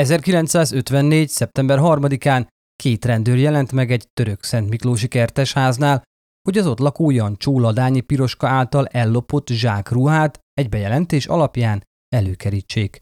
[0.00, 1.28] 1954.
[1.28, 2.46] szeptember 3-án
[2.76, 6.02] két rendőr jelent meg egy török Szent Miklósi kertesháznál,
[6.42, 13.00] hogy az ott lakó Jancsó Ladányi Piroska által ellopott zsákruhát egy bejelentés alapján előkerítsék.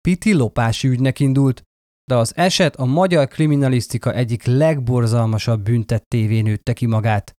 [0.00, 1.62] Piti lopási ügynek indult,
[2.04, 7.32] de az eset a magyar kriminalisztika egyik legborzalmasabb büntettévé nőtte ki magát.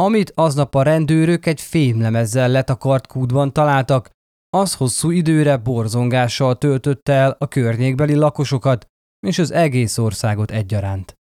[0.00, 4.10] Amit aznap a rendőrök egy fémlemezzel letakart kútban találtak,
[4.56, 8.86] az hosszú időre borzongással töltötte el a környékbeli lakosokat
[9.26, 11.14] és az egész országot egyaránt.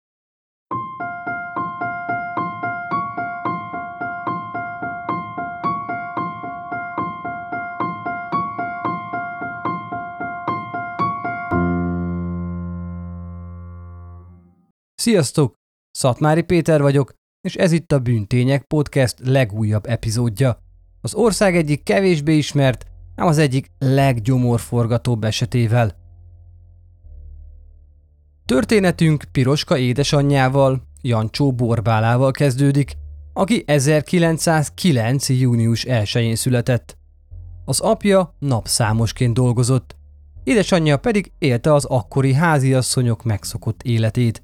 [14.95, 15.53] Sziasztok!
[15.91, 20.58] Szatmári Péter vagyok, és ez itt a Bűntények Podcast legújabb epizódja.
[21.02, 22.91] Az ország egyik kevésbé ismert,
[23.22, 25.95] ám az egyik leggyomorforgatóbb esetével.
[28.45, 32.94] Történetünk Piroska édesanyjával, Jancsó Borbálával kezdődik,
[33.33, 35.30] aki 1909.
[35.30, 36.97] június 1-én született.
[37.66, 39.95] Az apja napszámosként dolgozott,
[40.44, 44.44] édesanyja pedig élte az akkori háziasszonyok megszokott életét.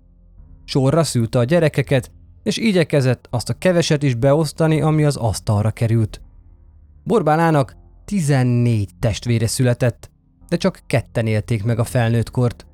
[0.66, 2.12] Sorra szülte a gyerekeket,
[2.44, 6.22] és igyekezett azt a keveset is beosztani, ami az asztalra került.
[7.03, 7.75] Borbálának
[8.08, 10.11] 14 testvére született,
[10.47, 12.66] de csak ketten élték meg a felnőtt kort.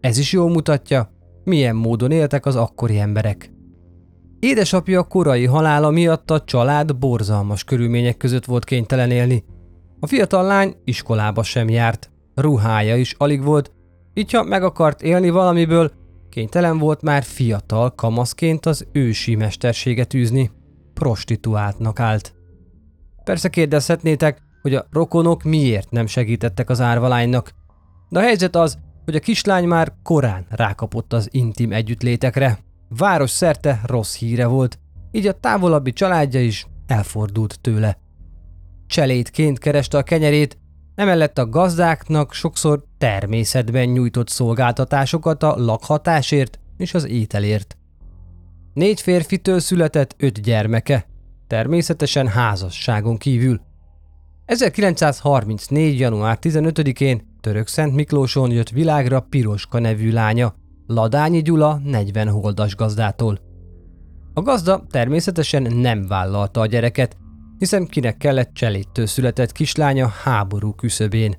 [0.00, 1.10] Ez is jól mutatja,
[1.44, 3.52] milyen módon éltek az akkori emberek.
[4.40, 9.44] Édesapja korai halála miatt a család borzalmas körülmények között volt kénytelen élni.
[10.00, 13.72] A fiatal lány iskolába sem járt, ruhája is alig volt,
[14.14, 15.90] így ha meg akart élni valamiből,
[16.28, 20.50] kénytelen volt már fiatal kamaszként az ősi mesterséget űzni.
[20.94, 22.34] Prostituáltnak állt.
[23.24, 27.52] Persze kérdezhetnétek, hogy a rokonok miért nem segítettek az árvalánynak.
[28.08, 32.58] De a helyzet az, hogy a kislány már korán rákapott az intim együttlétekre.
[32.88, 34.78] Város szerte rossz híre volt,
[35.10, 37.98] így a távolabbi családja is elfordult tőle.
[38.86, 40.58] Cselédként kereste a kenyerét,
[40.94, 47.76] emellett a gazdáknak sokszor természetben nyújtott szolgáltatásokat a lakhatásért és az ételért.
[48.74, 51.06] Négy férfitől született öt gyermeke,
[51.46, 53.60] természetesen házasságon kívül.
[54.50, 55.98] 1934.
[55.98, 60.54] január 15-én Török Szent Miklóson jött világra Piroska nevű lánya,
[60.86, 63.40] Ladányi Gyula 40 holdas gazdától.
[64.34, 67.16] A gazda természetesen nem vállalta a gyereket,
[67.58, 71.36] hiszen kinek kellett cselédtől született kislánya háború küszöbén.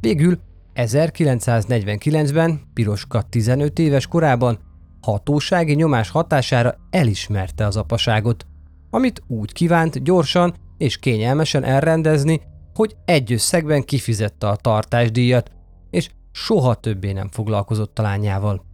[0.00, 0.38] Végül
[0.74, 4.58] 1949-ben Piroska 15 éves korában
[5.00, 8.46] hatósági nyomás hatására elismerte az apaságot,
[8.90, 12.40] amit úgy kívánt gyorsan és kényelmesen elrendezni,
[12.74, 15.50] hogy egy összegben kifizette a tartásdíjat,
[15.90, 18.64] és soha többé nem foglalkozott a lányával.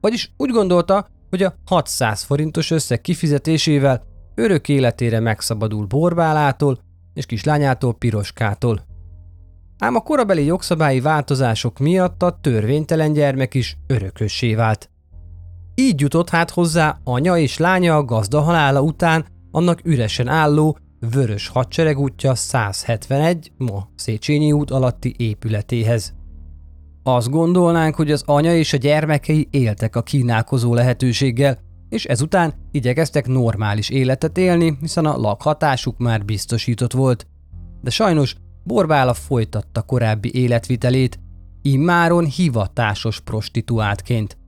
[0.00, 4.02] Vagyis úgy gondolta, hogy a 600 forintos összeg kifizetésével
[4.34, 6.78] örök életére megszabadul Borbálától
[7.14, 8.84] és kislányától Piroskától.
[9.78, 14.90] Ám a korabeli jogszabályi változások miatt a törvénytelen gyermek is örökössé vált.
[15.74, 21.48] Így jutott hát hozzá anya és lánya a gazda halála után annak üresen álló Vörös
[21.48, 26.14] Hadsereg útja 171, ma Széchenyi út alatti épületéhez.
[27.02, 31.58] Azt gondolnánk, hogy az anya és a gyermekei éltek a kínálkozó lehetőséggel,
[31.88, 37.26] és ezután igyekeztek normális életet élni, hiszen a lakhatásuk már biztosított volt.
[37.82, 41.18] De sajnos Borbála folytatta korábbi életvitelét,
[41.62, 44.38] immáron hivatásos prostituáltként.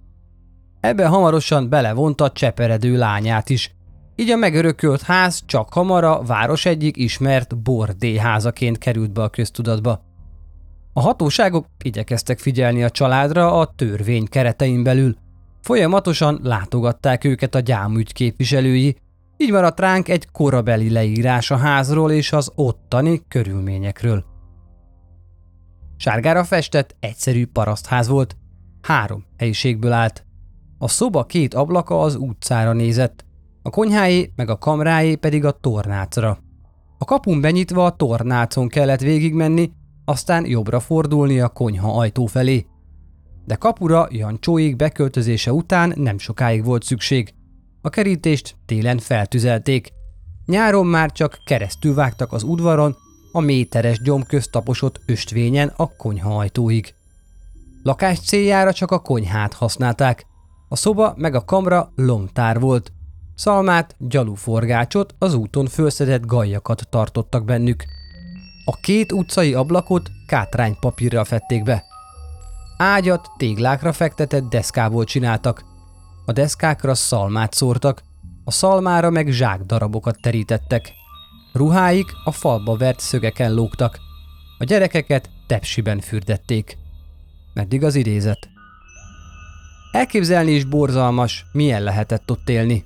[0.80, 3.76] Ebbe hamarosan belevonta cseperedő lányát is,
[4.20, 10.02] így a megörökölt ház csak hamar a város egyik ismert bordéházaként került be a köztudatba.
[10.92, 15.16] A hatóságok igyekeztek figyelni a családra a törvény keretein belül.
[15.60, 18.96] Folyamatosan látogatták őket a gyámügy képviselői,
[19.36, 24.24] így maradt ránk egy korabeli leírás a házról és az ottani körülményekről.
[25.96, 28.36] Sárgára festett, egyszerű parasztház volt.
[28.82, 30.24] Három helyiségből állt.
[30.78, 33.26] A szoba két ablaka az utcára nézett,
[33.68, 36.38] a konyháé meg a kamráé pedig a tornácra.
[36.98, 39.72] A kapun benyitva a tornácon kellett végigmenni,
[40.04, 42.66] aztán jobbra fordulni a konyha ajtó felé.
[43.44, 47.34] De kapura Jancsóig beköltözése után nem sokáig volt szükség.
[47.82, 49.92] A kerítést télen feltüzelték.
[50.46, 52.96] Nyáron már csak keresztül vágtak az udvaron,
[53.32, 56.94] a méteres gyomköz taposott östvényen a konyha ajtóig.
[57.82, 60.26] Lakás céljára csak a konyhát használták.
[60.68, 62.92] A szoba meg a kamra lomtár volt.
[63.38, 67.84] Szalmát, gyaluforgácsot, az úton fölszedett gajjakat tartottak bennük.
[68.64, 71.84] A két utcai ablakot kátránypapírral fették be.
[72.76, 75.64] Ágyat téglákra fektetett deszkából csináltak.
[76.26, 78.02] A deszkákra szalmát szórtak,
[78.44, 80.92] a szalmára meg zsák darabokat terítettek.
[81.52, 83.98] Ruháik a falba vert szögeken lógtak.
[84.58, 86.78] A gyerekeket tepsiben fürdették.
[87.54, 88.48] Meddig az idézet?
[89.92, 92.84] Elképzelni is borzalmas, milyen lehetett ott élni.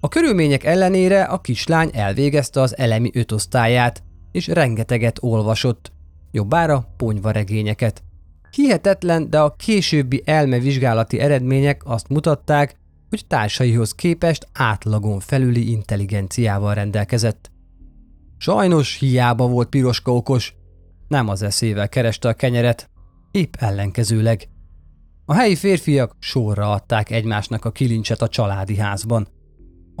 [0.00, 4.02] A körülmények ellenére a kislány elvégezte az elemi ötosztályát,
[4.32, 5.92] és rengeteget olvasott,
[6.30, 8.02] jobbára ponyvaregényeket.
[8.50, 12.74] Hihetetlen, de a későbbi elmevizsgálati eredmények azt mutatták,
[13.08, 17.50] hogy társaihoz képest átlagon felüli intelligenciával rendelkezett.
[18.38, 20.54] Sajnos hiába volt piroska okos,
[21.08, 22.90] nem az eszével kereste a kenyeret,
[23.30, 24.48] épp ellenkezőleg.
[25.24, 29.28] A helyi férfiak sorra adták egymásnak a kilincset a családi házban.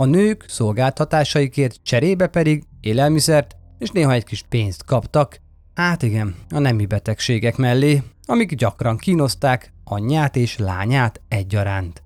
[0.00, 5.40] A nők szolgáltatásaikért cserébe pedig élelmiszert és néha egy kis pénzt kaptak,
[5.74, 12.02] hát igen, a nemi betegségek mellé, amik gyakran kínozták anyját és lányát egyaránt.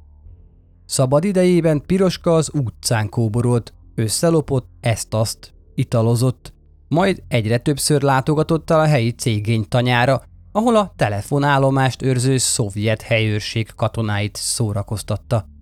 [0.87, 6.53] Szabad idejében Piroska az utcán kóborolt, összelopott ezt-azt, italozott,
[6.89, 13.75] majd egyre többször látogatott el a helyi cégény tanyára, ahol a telefonállomást őrző szovjet helyőrség
[13.75, 15.53] katonáit szórakoztatta.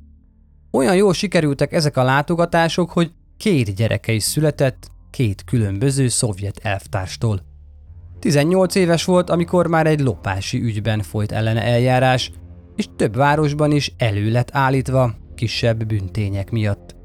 [0.75, 7.41] Olyan jól sikerültek ezek a látogatások, hogy két gyereke is született két különböző szovjet elvtárstól.
[8.19, 12.31] 18 éves volt, amikor már egy lopási ügyben folyt ellene eljárás,
[12.77, 16.97] és több városban is elő lett állítva kisebb büntények miatt.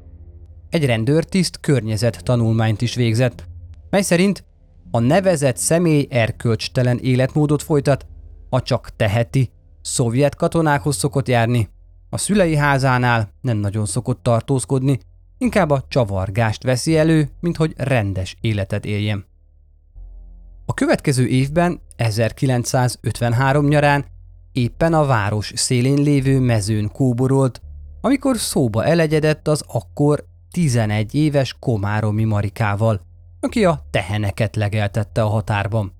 [0.70, 3.44] Egy rendőrtiszt környezet tanulmányt is végzett,
[3.90, 4.44] mely szerint
[4.90, 8.06] a nevezett személy erkölcstelen életmódot folytat,
[8.48, 9.50] a csak teheti,
[9.82, 11.68] szovjet katonákhoz szokott járni,
[12.10, 14.98] a szülei házánál nem nagyon szokott tartózkodni,
[15.38, 19.26] inkább a csavargást veszi elő, mint hogy rendes életet éljen.
[20.66, 24.04] A következő évben, 1953 nyarán
[24.52, 27.60] éppen a város szélén lévő mezőn kóborolt,
[28.00, 33.00] amikor szóba elegyedett az akkor 11 éves Komáromi Marikával,
[33.40, 35.92] aki a teheneket legeltette a határban.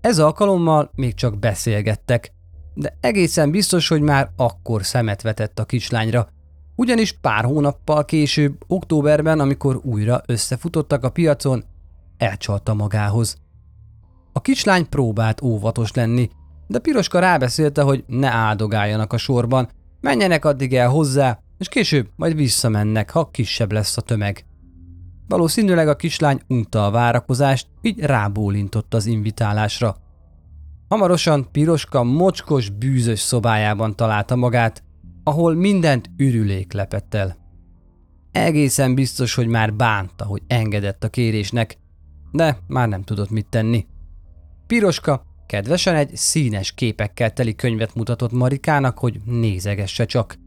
[0.00, 2.33] Ez alkalommal még csak beszélgettek,
[2.74, 6.28] de egészen biztos, hogy már akkor szemet vetett a kislányra,
[6.76, 11.64] ugyanis pár hónappal később, októberben, amikor újra összefutottak a piacon,
[12.18, 13.36] elcsalta magához.
[14.32, 16.30] A kislány próbált óvatos lenni,
[16.66, 19.68] de Piroska rábeszélte, hogy ne áldogáljanak a sorban,
[20.00, 24.44] menjenek addig el hozzá, és később majd visszamennek, ha kisebb lesz a tömeg.
[25.28, 29.96] Valószínűleg a kislány unta a várakozást, így rábólintott az invitálásra.
[30.94, 34.82] Hamarosan Piroska mocskos, bűzös szobájában találta magát,
[35.24, 37.36] ahol mindent ürülék lepett el.
[38.32, 41.78] Egészen biztos, hogy már bánta, hogy engedett a kérésnek,
[42.32, 43.86] de már nem tudott mit tenni.
[44.66, 50.38] Piroska kedvesen egy színes képekkel teli könyvet mutatott Marikának, hogy nézegesse csak.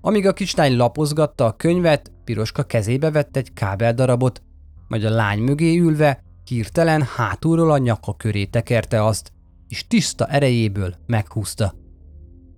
[0.00, 4.42] Amíg a kislány lapozgatta a könyvet, Piroska kezébe vett egy kábeldarabot,
[4.88, 9.32] majd a lány mögé ülve hirtelen hátulról a nyaka köré tekerte azt,
[9.70, 11.74] és tiszta erejéből meghúzta.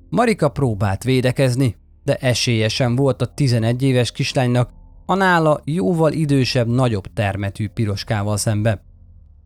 [0.08, 4.70] Marika próbált védekezni, de esélyesen volt a 11 éves kislánynak
[5.06, 8.82] a nála jóval idősebb, nagyobb termetű piroskával szembe.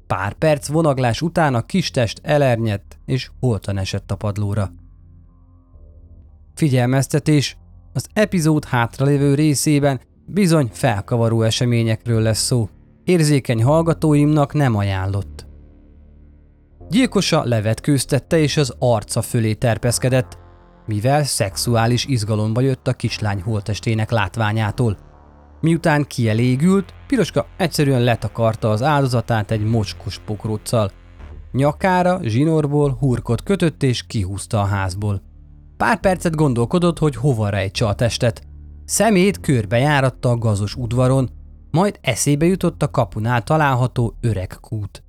[0.07, 4.73] Pár perc vonaglás után a kistest elernyett és holtan esett a padlóra.
[6.55, 7.57] Figyelmeztetés!
[7.93, 12.69] Az epizód hátralévő részében bizony felkavaró eseményekről lesz szó.
[13.05, 15.46] Érzékeny hallgatóimnak nem ajánlott.
[16.91, 20.39] Gyilkosa levetkőztette és az arca fölé terpeszkedett,
[20.87, 24.97] mivel szexuális izgalomba jött a kislány holtestének látványától.
[25.61, 30.91] Miután kielégült, Piroska egyszerűen letakarta az áldozatát egy mocskos pokróccal.
[31.53, 35.23] Nyakára, zsinórból hurkot kötött és kihúzta a házból.
[35.77, 38.43] Pár percet gondolkodott, hogy hova rejtse a testet.
[38.85, 41.31] Szemét körbejáratta a gazos udvaron,
[41.71, 45.06] majd eszébe jutott a kapunál található öreg kút.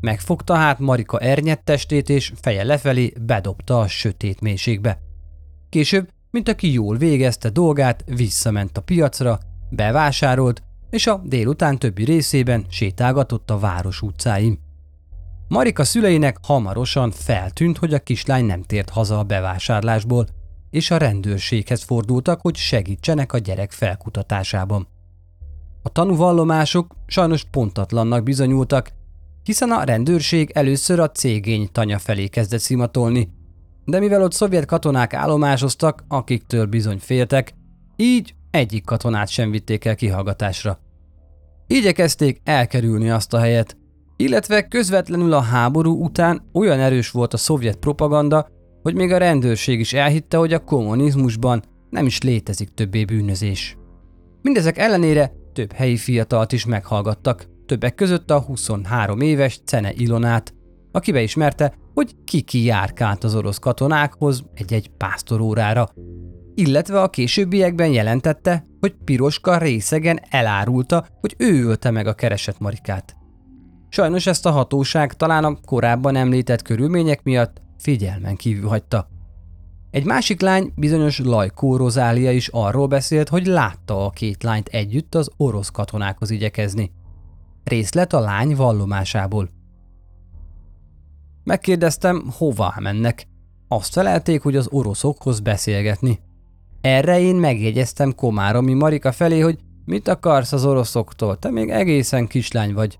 [0.00, 4.98] Megfogta hát Marika ernyett testét, és feje lefelé bedobta a sötét mélységbe.
[5.68, 9.38] Később, mint aki jól végezte dolgát, visszament a piacra,
[9.70, 14.58] bevásárolt, és a délután többi részében sétálgatott a város utcáim.
[15.48, 20.26] Marika szüleinek hamarosan feltűnt, hogy a kislány nem tért haza a bevásárlásból,
[20.70, 24.88] és a rendőrséghez fordultak, hogy segítsenek a gyerek felkutatásában.
[25.82, 28.92] A tanúvallomások sajnos pontatlannak bizonyultak,
[29.42, 33.28] hiszen a rendőrség először a cégény tanya felé kezdett szimatolni,
[33.84, 37.54] de mivel ott szovjet katonák állomásoztak, akiktől bizony féltek,
[37.96, 40.78] így egyik katonát sem vitték el kihallgatásra.
[41.66, 43.76] Igyekezték elkerülni azt a helyet,
[44.16, 48.48] illetve közvetlenül a háború után olyan erős volt a szovjet propaganda,
[48.82, 53.76] hogy még a rendőrség is elhitte, hogy a kommunizmusban nem is létezik többé bűnözés.
[54.42, 60.54] Mindezek ellenére több helyi fiatalt is meghallgattak, többek között a 23 éves Cene Ilonát,
[60.92, 65.88] aki beismerte, hogy kiki járkált az orosz katonákhoz egy-egy pásztorórára,
[66.54, 73.16] illetve a későbbiekben jelentette, hogy Piroska részegen elárulta, hogy ő ölte meg a keresett Marikát.
[73.88, 79.08] Sajnos ezt a hatóság talán a korábban említett körülmények miatt figyelmen kívül hagyta.
[79.90, 85.14] Egy másik lány, bizonyos Lajkó Rozália is arról beszélt, hogy látta a két lányt együtt
[85.14, 86.98] az orosz katonákhoz igyekezni.
[87.64, 89.48] Részlet a lány vallomásából.
[91.44, 93.28] Megkérdeztem, hová mennek.
[93.68, 96.20] Azt felelték, hogy az oroszokhoz beszélgetni.
[96.80, 102.74] Erre én megjegyeztem Komáromi Marika felé, hogy mit akarsz az oroszoktól, te még egészen kislány
[102.74, 102.98] vagy.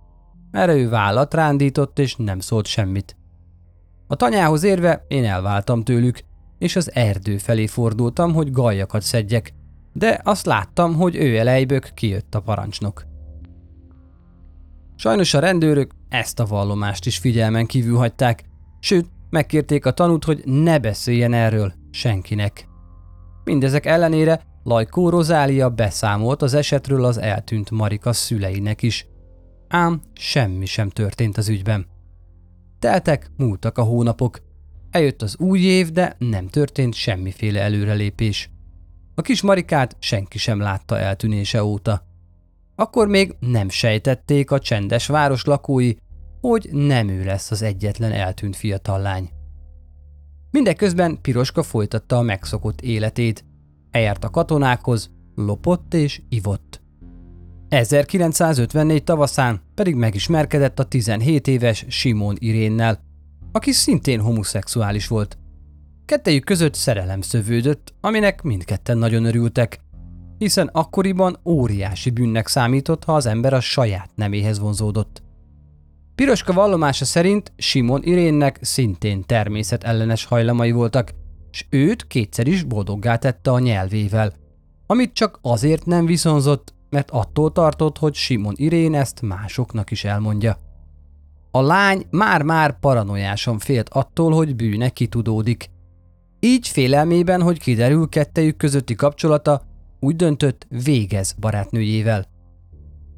[0.51, 3.17] Erre ő vállat rándított, és nem szólt semmit.
[4.07, 6.21] A tanyához érve én elváltam tőlük,
[6.59, 9.55] és az erdő felé fordultam, hogy gajakat szedjek,
[9.93, 13.10] de azt láttam, hogy ő elejbök kijött a parancsnok.
[15.01, 18.45] Sajnos a rendőrök ezt a vallomást is figyelmen kívül hagyták,
[18.81, 22.69] sőt, megkérték a tanút, hogy ne beszéljen erről senkinek.
[23.45, 29.07] Mindezek ellenére Lajkó Rozália beszámolt az esetről az eltűnt Marika szüleinek is.
[29.69, 31.87] Ám semmi sem történt az ügyben.
[32.79, 34.41] Teltek, múltak a hónapok.
[34.91, 38.51] Eljött az új év, de nem történt semmiféle előrelépés.
[39.15, 42.09] A kis Marikát senki sem látta eltűnése óta.
[42.81, 45.95] Akkor még nem sejtették a csendes város lakói,
[46.41, 49.31] hogy nem ő lesz az egyetlen eltűnt fiatal lány.
[50.51, 53.45] Mindeközben Piroska folytatta a megszokott életét.
[53.91, 56.83] Eljárt a katonákhoz, lopott és ivott.
[57.69, 63.01] 1954 tavaszán pedig megismerkedett a 17 éves Simon Irénnel,
[63.53, 65.39] aki szintén homoszexuális volt.
[66.05, 69.81] Kettejük között szerelem szövődött, aminek mindketten nagyon örültek,
[70.41, 75.23] hiszen akkoriban óriási bűnnek számított, ha az ember a saját neméhez vonzódott.
[76.15, 81.15] Piroska vallomása szerint Simon Irénnek szintén természetellenes hajlamai voltak,
[81.51, 84.33] s őt kétszer is boldoggá tette a nyelvével,
[84.87, 90.59] amit csak azért nem viszonzott, mert attól tartott, hogy Simon Irén ezt másoknak is elmondja.
[91.51, 95.71] A lány már-már paranoiásan félt attól, hogy bűne kitudódik.
[96.41, 99.69] Így félelmében, hogy kiderül kettejük közötti kapcsolata,
[100.01, 102.27] úgy döntött, végez barátnőjével.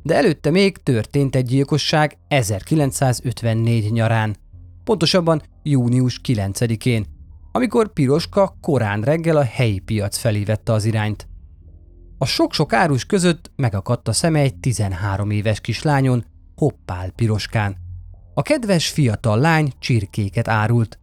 [0.02, 4.36] De előtte még történt egy gyilkosság 1954 nyarán,
[4.84, 7.06] pontosabban június 9-én,
[7.52, 11.28] amikor Piroska korán reggel a helyi piac felé vette az irányt.
[12.18, 16.24] A sok-sok árus között megakadt a szeme egy 13 éves kislányon,
[16.56, 17.76] Hoppál Piroskán.
[18.34, 20.98] A kedves fiatal lány csirkéket árult.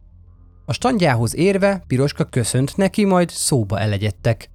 [0.66, 4.50] A standjához érve Piroska köszönt neki, majd szóba elegyedtek.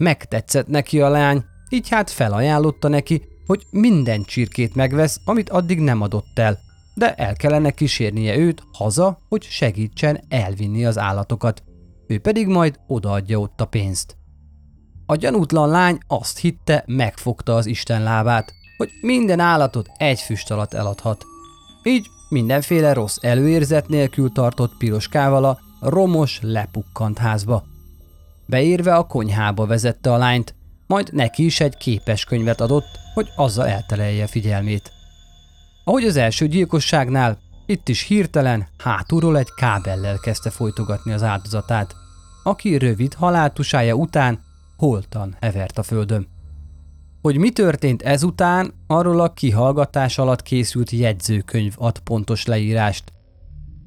[0.00, 6.00] Megtetszett neki a lány, így hát felajánlotta neki, hogy minden csirkét megvesz, amit addig nem
[6.00, 6.58] adott el,
[6.94, 11.62] de el kellene kísérnie őt haza, hogy segítsen elvinni az állatokat.
[12.06, 14.16] Ő pedig majd odaadja ott a pénzt.
[15.06, 20.74] A gyanútlan lány azt hitte, megfogta az Isten lábát, hogy minden állatot egy füst alatt
[20.74, 21.24] eladhat.
[21.82, 27.69] Így mindenféle rossz előérzet nélkül tartott piroskával a romos, lepukkant házba.
[28.50, 30.54] Beérve a konyhába vezette a lányt,
[30.86, 34.92] majd neki is egy képes könyvet adott, hogy azzal eltelelje figyelmét.
[35.84, 41.94] Ahogy az első gyilkosságnál, itt is hirtelen hátulról egy kábellel kezdte folytogatni az áldozatát,
[42.42, 44.40] aki rövid haláltusája után
[44.76, 46.28] holtan hevert a földön.
[47.22, 53.12] Hogy mi történt ezután, arról a kihallgatás alatt készült jegyzőkönyv ad pontos leírást.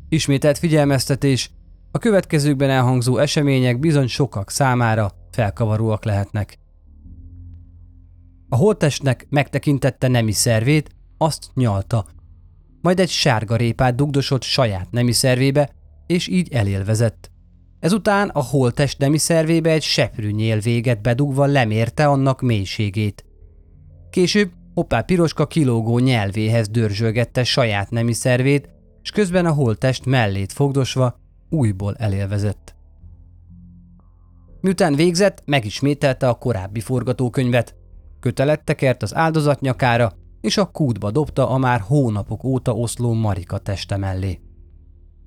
[0.10, 1.52] Ismételt figyelmeztetés,
[1.96, 6.58] a következőkben elhangzó események bizony sokak számára felkavaróak lehetnek.
[8.50, 12.06] A holtestnek megtekintette nemi szervét, azt nyalta,
[12.82, 15.70] majd egy sárga répát dugdosott saját nemi szervébe,
[16.08, 17.32] és így elélvezett.
[17.80, 23.26] Ezután a holtest nemi szervébe egy seprű nyél véget bedugva lemérte annak mélységét.
[24.10, 28.70] Később Hoppá Piroska kilógó nyelvéhez dörzsölgette saját nemi szervét,
[29.02, 31.22] és közben a holtest mellét fogdosva
[31.54, 32.76] újból elélvezett.
[34.62, 37.76] Miután végzett, megismételte a korábbi forgatókönyvet.
[38.20, 43.58] Kötelet tekert az áldozat nyakára, és a kútba dobta a már hónapok óta oszló Marika
[43.58, 44.40] teste mellé.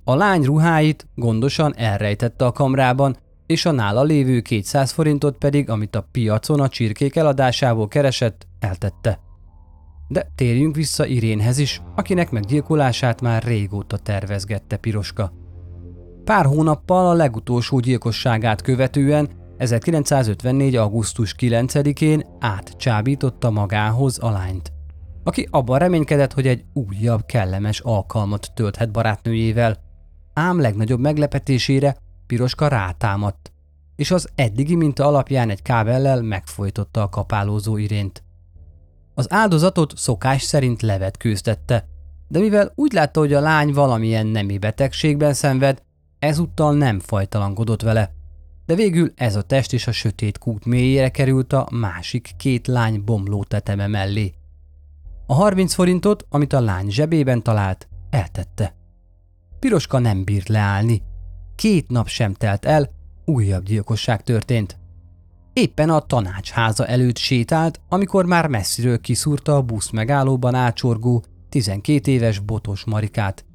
[0.05, 3.17] A lány ruháit gondosan elrejtette a kamrában,
[3.47, 9.21] és a nála lévő 200 forintot pedig, amit a piacon a csirkék eladásából keresett, eltette.
[10.09, 15.33] De térjünk vissza Irénhez is, akinek meggyilkolását már régóta tervezgette Piroska.
[16.27, 20.77] Pár hónappal a legutolsó gyilkosságát követően 1954.
[20.77, 24.73] augusztus 9-én átcsábította magához a lányt,
[25.25, 29.77] aki abban reménykedett, hogy egy újabb, kellemes alkalmat tölthet barátnőjével.
[30.33, 33.53] Ám legnagyobb meglepetésére Piroska rátámadt,
[33.97, 38.23] és az eddigi minta alapján egy kábellel megfojtotta a kapálózó irént.
[39.15, 41.87] Az áldozatot szokás szerint levetkőztette,
[42.29, 45.85] de mivel úgy látta, hogy a lány valamilyen nemi betegségben szenved,
[46.19, 48.15] ezúttal nem fajtalankodott vele.
[48.67, 53.05] De végül ez a test is a sötét kút mélyére került a másik két lány
[53.05, 54.35] bomló teteme mellé.
[55.27, 58.75] A 30 forintot, amit a lány zsebében talált, eltette.
[59.59, 61.03] Piroska nem bírt leállni.
[61.55, 62.91] Két nap sem telt el,
[63.25, 64.79] újabb gyilkosság történt.
[65.53, 72.39] Éppen a tanácsháza előtt sétált, amikor már messziről kiszúrta a busz megállóban ácsorgó 12 éves
[72.39, 73.46] botos Marikát.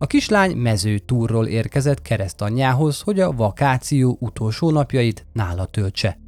[0.00, 6.18] A kislány mező túrról érkezett keresztanyjához, hogy a vakáció utolsó napjait nála töltse.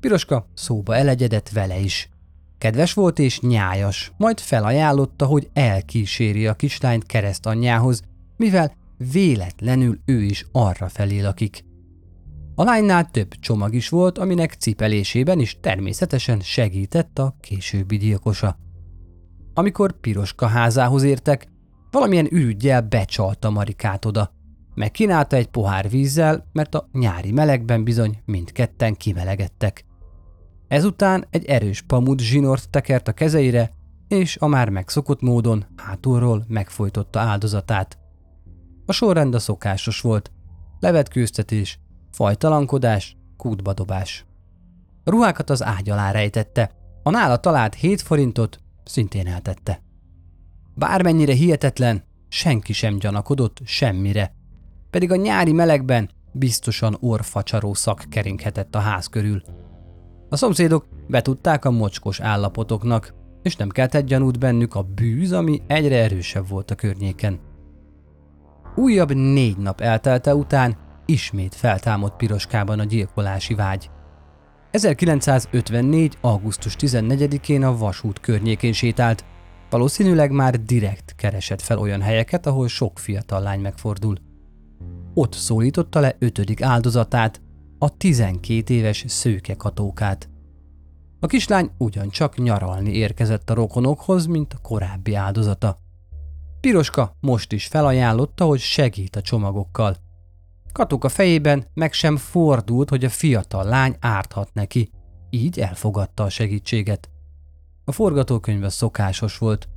[0.00, 2.10] Piroska szóba elegyedett vele is.
[2.58, 8.02] Kedves volt és nyájas, majd felajánlotta, hogy elkíséri a kislányt keresztanyjához,
[8.36, 8.72] mivel
[9.12, 11.64] véletlenül ő is arra felé lakik.
[12.54, 18.58] A lánynál több csomag is volt, aminek cipelésében is természetesen segített a későbbi gyilkosa.
[19.54, 21.48] Amikor Piroska házához értek,
[21.90, 24.32] valamilyen ürügyjel becsalta Marikát oda.
[24.74, 29.84] Megkínálta egy pohár vízzel, mert a nyári melegben bizony mindketten kimelegedtek.
[30.68, 33.72] Ezután egy erős pamut zsinort tekert a kezeire,
[34.08, 37.98] és a már megszokott módon hátulról megfojtotta áldozatát.
[38.86, 40.30] A sorrend a szokásos volt.
[40.80, 44.26] Levetkőztetés, fajtalankodás, kútbadobás.
[45.04, 46.70] A ruhákat az ágy alá rejtette,
[47.02, 49.82] a nála talált 7 forintot szintén eltette.
[50.78, 54.34] Bármennyire hihetetlen, senki sem gyanakodott semmire,
[54.90, 59.42] pedig a nyári melegben biztosan orfacsaró szak keringhetett a ház körül.
[60.28, 65.96] A szomszédok betudták a mocskos állapotoknak, és nem keltett gyanút bennük a bűz, ami egyre
[66.02, 67.40] erősebb volt a környéken.
[68.74, 73.90] Újabb négy nap eltelte után ismét feltámadt Piroskában a gyilkolási vágy.
[74.70, 76.18] 1954.
[76.20, 79.24] augusztus 14-én a vasút környékén sétált,
[79.70, 84.16] valószínűleg már direkt keresett fel olyan helyeket, ahol sok fiatal lány megfordul.
[85.14, 87.40] Ott szólította le ötödik áldozatát,
[87.78, 90.28] a 12 éves szőke katókát.
[91.20, 95.78] A kislány ugyancsak nyaralni érkezett a rokonokhoz, mint a korábbi áldozata.
[96.60, 99.96] Piroska most is felajánlotta, hogy segít a csomagokkal–
[100.78, 104.90] Katuka fejében meg sem fordult, hogy a fiatal lány árthat neki,
[105.30, 107.10] így elfogadta a segítséget.
[107.88, 109.68] A forgatókönyv szokásos volt.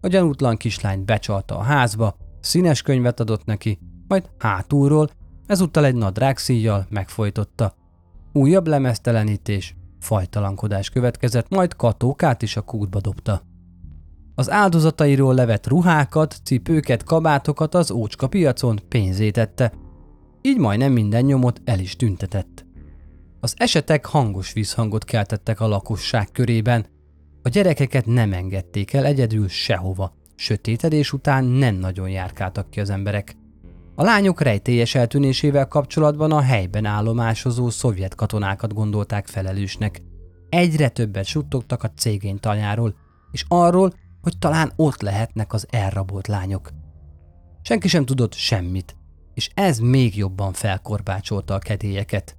[0.00, 5.10] A gyanútlan kislány becsalta a házba, színes könyvet adott neki, majd hátulról,
[5.46, 7.74] ezúttal egy nadrág szíjjal megfojtotta.
[8.32, 13.42] Újabb lemeztelenítés, fajtalankodás következett, majd katókát is a kútba dobta.
[14.34, 19.72] Az áldozatairól levett ruhákat, cipőket, kabátokat az ócska piacon pénzétette,
[20.42, 22.64] így majdnem minden nyomot el is tüntetett.
[23.40, 26.86] Az esetek hangos vízhangot keltettek a lakosság körében,
[27.42, 33.36] a gyerekeket nem engedték el egyedül sehova, sötétedés után nem nagyon járkáltak ki az emberek.
[33.94, 40.02] A lányok rejtélyes eltűnésével kapcsolatban a helyben állomásozó szovjet katonákat gondolták felelősnek.
[40.48, 42.94] Egyre többet suttogtak a cégény tanyáról,
[43.32, 46.70] és arról, hogy talán ott lehetnek az elrabolt lányok.
[47.62, 48.96] Senki sem tudott semmit,
[49.34, 52.36] és ez még jobban felkorbácsolta a kedélyeket.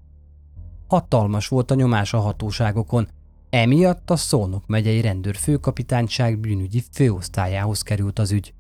[0.88, 3.08] Hatalmas volt a nyomás a hatóságokon,
[3.52, 8.54] emiatt a Szolnok megyei rendőrfőkapitányság bűnügyi főosztályához került az ügy.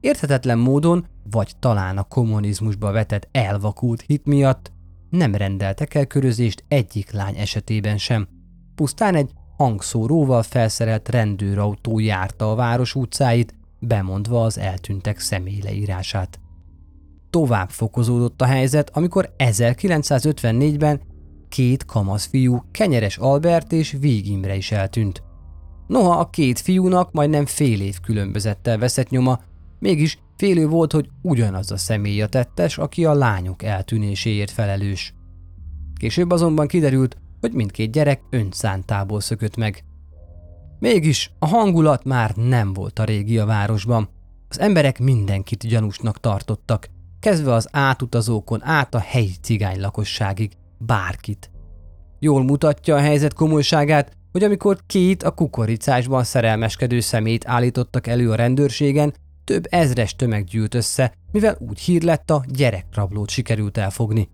[0.00, 4.72] Érthetetlen módon, vagy talán a kommunizmusba vetett elvakult hit miatt
[5.10, 8.28] nem rendeltek el körözést egyik lány esetében sem.
[8.74, 16.38] Pusztán egy hangszóróval felszerelt rendőrautó járta a város utcáit, bemondva az eltűntek személyleírását
[17.34, 21.00] tovább fokozódott a helyzet, amikor 1954-ben
[21.54, 25.22] két kamasz fiú, Kenyeres Albert és Víg Imre is eltűnt.
[25.86, 29.40] Noha a két fiúnak majdnem fél év különbözettel veszett nyoma,
[29.78, 35.14] mégis félő volt, hogy ugyanaz a személy a tettes, aki a lányok eltűnéséért felelős.
[35.96, 39.84] Később azonban kiderült, hogy mindkét gyerek önszántából szökött meg.
[40.78, 44.08] Mégis a hangulat már nem volt a régi a városban.
[44.48, 46.88] Az emberek mindenkit gyanúsnak tartottak,
[47.20, 51.50] kezdve az átutazókon át a helyi cigány lakosságig, bárkit.
[52.18, 58.34] Jól mutatja a helyzet komolyságát, hogy amikor két a kukoricásban szerelmeskedő szemét állítottak elő a
[58.34, 64.28] rendőrségen, több ezres tömeg gyűlt össze, mivel úgy hír lett a gyerekrablót sikerült elfogni.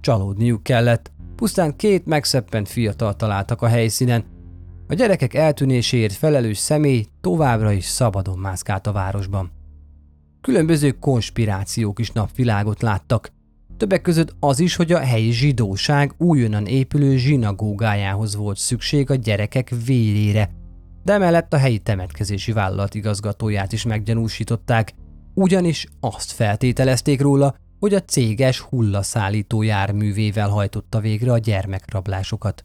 [0.00, 4.24] Csalódniuk kellett, pusztán két megszeppent fiatal találtak a helyszínen.
[4.88, 9.50] A gyerekek eltűnéséért felelős személy továbbra is szabadon mászkált a városban.
[10.40, 13.32] Különböző konspirációk is napvilágot láttak.
[13.76, 19.72] Többek között az is, hogy a helyi zsidóság újonnan épülő zsinagógájához volt szükség a gyerekek
[19.86, 20.50] vérére,
[21.04, 24.94] de emellett a helyi temetkezési vállalat igazgatóját is meggyanúsították,
[25.34, 32.64] ugyanis azt feltételezték róla, hogy a céges hullaszállító járművével hajtotta végre a gyermekrablásokat.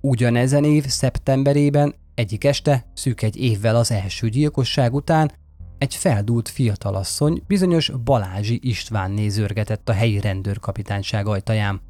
[0.00, 5.32] Ugyanezen év szeptemberében egyik este, szűk egy évvel az első gyilkosság után
[5.78, 11.80] egy feldúlt fiatalasszony bizonyos Balázsi István nézőrgetett a helyi rendőrkapitányság ajtaján.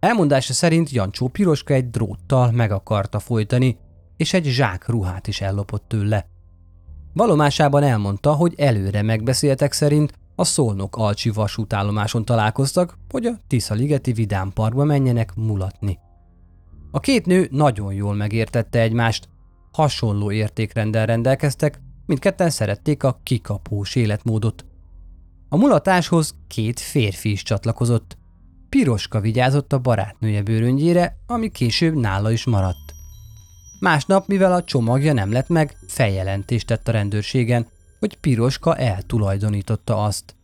[0.00, 3.78] Elmondása szerint Jancsó Piroska egy dróttal meg akarta folytani,
[4.16, 6.26] és egy zsák ruhát is ellopott tőle.
[7.12, 14.84] Valomásában elmondta, hogy előre megbeszéltek szerint a Szolnok Alcsi vasútállomáson találkoztak, hogy a Tisza-ligeti vidámparkba
[14.84, 15.98] menjenek mulatni.
[16.90, 19.28] A két nő nagyon jól megértette egymást,
[19.72, 24.64] hasonló értékrendel rendelkeztek, mindketten szerették a kikapós életmódot.
[25.48, 28.16] A mulatáshoz két férfi is csatlakozott.
[28.68, 32.92] Piroska vigyázott a barátnője bőröngyére, ami később nála is maradt.
[33.80, 37.66] Másnap, mivel a csomagja nem lett meg, feljelentést tett a rendőrségen,
[37.98, 40.36] hogy Piroska eltulajdonította azt.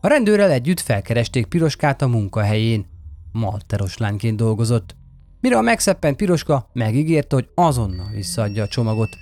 [0.00, 2.86] A rendőrrel együtt felkeresték Piroskát a munkahelyén.
[3.32, 4.96] Malteros lányként dolgozott.
[5.40, 9.16] Mire a megszeppent Piroska megígérte, hogy azonnal visszaadja a csomagot.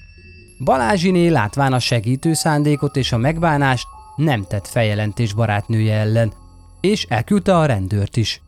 [0.65, 6.33] Balázsiné látván a segítő szándékot és a megbánást nem tett feljelentés barátnője ellen,
[6.81, 8.43] és elküldte a rendőrt is.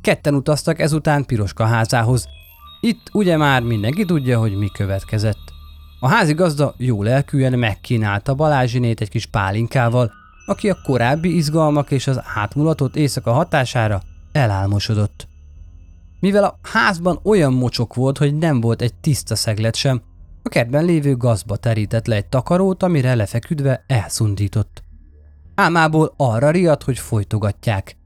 [0.00, 2.28] Ketten utaztak ezután Piroska házához.
[2.80, 5.52] Itt ugye már mindenki tudja, hogy mi következett.
[6.00, 10.12] A házigazda jó lelkűen megkínálta Balázsinét egy kis pálinkával,
[10.46, 15.28] aki a korábbi izgalmak és az átmulatott éjszaka hatására elálmosodott.
[16.20, 20.02] Mivel a házban olyan mocsok volt, hogy nem volt egy tiszta szeglet sem,
[20.42, 24.82] a kertben lévő gazba terített le egy takarót, amire lefeküdve elszundított.
[25.54, 27.96] Álmából arra riadt, hogy folytogatják.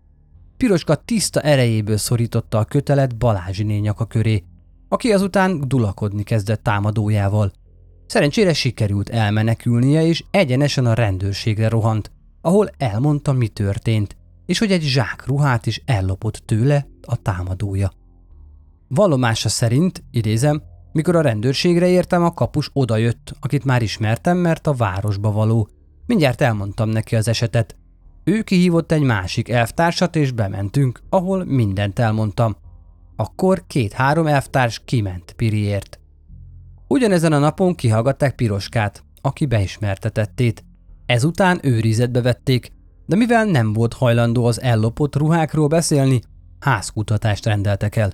[0.57, 4.45] Piroska tiszta erejéből szorította a kötelet Balázsiné nyaka köré,
[4.89, 7.53] aki azután dulakodni kezdett támadójával–
[8.07, 14.17] Szerencsére sikerült elmenekülnie, és egyenesen a rendőrségre rohant, ahol elmondta, mi történt,
[14.47, 17.93] és hogy egy zsák ruhát is ellopott tőle a támadója.
[18.89, 20.63] Vallomása szerint, idézem,
[20.95, 25.69] mikor a rendőrségre értem, a kapus odajött, akit már ismertem, mert a városba való.
[26.07, 27.77] Mindjárt elmondtam neki az esetet.
[28.25, 32.57] Ő kihívott egy másik elvtársat, és bementünk, ahol mindent elmondtam.
[33.17, 35.99] Akkor két-három elvtárs kiment Piriért.
[36.89, 40.65] Ugyanezen a napon kihallgatták Piroskát, aki beismertetettét.
[41.07, 42.73] Ezután őrizetbe vették,
[43.07, 46.21] de mivel nem volt hajlandó az ellopott ruhákról beszélni,
[46.61, 48.13] házkutatást rendeltek el.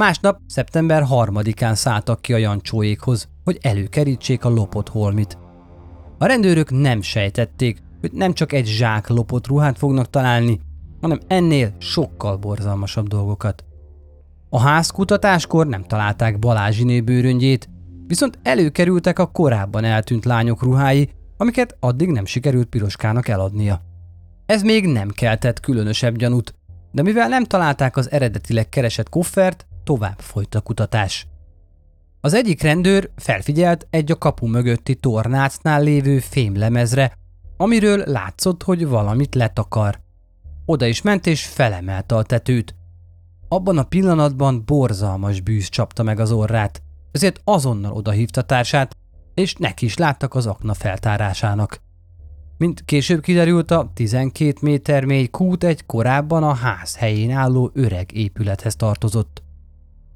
[0.00, 5.38] Másnap, szeptember 3-án szálltak ki a Jancsóékhoz, hogy előkerítsék a lopott holmit.
[6.18, 10.60] A rendőrök nem sejtették, hogy nem csak egy zsák lopott ruhát fognak találni,
[11.00, 13.64] hanem ennél sokkal borzalmasabb dolgokat.
[14.48, 17.68] A házkutatáskor nem találták Balázsiné bőröngyét,
[18.06, 23.82] viszont előkerültek a korábban eltűnt lányok ruhái, amiket addig nem sikerült Piroskának eladnia.
[24.46, 26.54] Ez még nem keltett különösebb gyanút,
[26.92, 31.26] de mivel nem találták az eredetileg keresett koffert, tovább folyt a kutatás.
[32.20, 37.12] Az egyik rendőr felfigyelt egy a kapu mögötti tornácnál lévő fémlemezre,
[37.56, 40.00] amiről látszott, hogy valamit letakar.
[40.64, 42.74] Oda is ment és felemelte a tetőt.
[43.48, 48.96] Abban a pillanatban borzalmas bűz csapta meg az orrát, ezért azonnal odahívta társát,
[49.34, 51.80] és neki is láttak az akna feltárásának.
[52.58, 58.12] Mint később kiderült, a 12 méter mély kút egy korábban a ház helyén álló öreg
[58.12, 59.42] épülethez tartozott.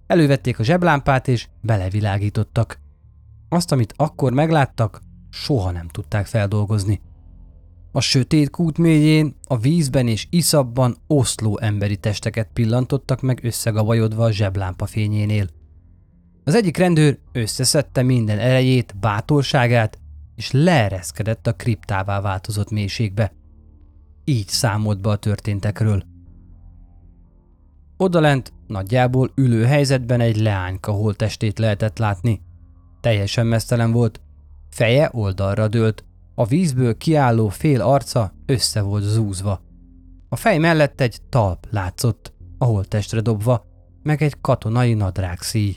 [0.07, 2.81] Elővették a zseblámpát és belevilágítottak.
[3.49, 7.01] Azt, amit akkor megláttak, soha nem tudták feldolgozni.
[7.93, 14.31] A sötét kút mélyén, a vízben és iszabban oszló emberi testeket pillantottak meg összegabajodva a
[14.31, 15.47] zseblámpa fényénél.
[16.45, 19.99] Az egyik rendőr összeszedte minden erejét, bátorságát,
[20.37, 23.33] és leereszkedett a kriptává változott mélységbe.
[24.25, 26.05] Így számolt be a történtekről.
[27.97, 32.41] Odalent nagyjából ülő helyzetben egy leányka holtestét lehetett látni.
[33.01, 34.21] Teljesen mesztelen volt,
[34.71, 39.61] feje oldalra dőlt, a vízből kiálló fél arca össze volt zúzva.
[40.29, 43.65] A fej mellett egy talp látszott, a holttestre dobva,
[44.03, 45.77] meg egy katonai nadrág szíj.